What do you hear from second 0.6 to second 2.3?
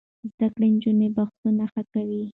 نجونې بحثونه ښه کوي.